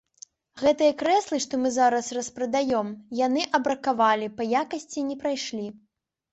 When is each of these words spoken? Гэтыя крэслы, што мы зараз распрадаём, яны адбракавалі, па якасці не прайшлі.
Гэтыя 0.61 0.95
крэслы, 1.01 1.39
што 1.45 1.59
мы 1.65 1.69
зараз 1.75 2.09
распрадаём, 2.19 2.89
яны 3.21 3.47
адбракавалі, 3.61 4.33
па 4.41 4.51
якасці 4.65 5.09
не 5.15 5.23
прайшлі. 5.25 5.67